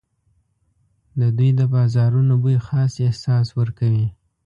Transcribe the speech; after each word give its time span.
د 1.19 1.21
دوی 1.37 1.51
د 1.59 1.61
بازارونو 1.73 2.33
بوی 2.43 2.57
خاص 2.67 2.93
احساس 3.07 3.47
ورکوي. 3.59 4.07